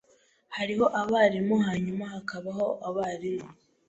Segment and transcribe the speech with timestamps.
[0.55, 3.51] Hariho abarimu hanyuma hakabaho abarimu.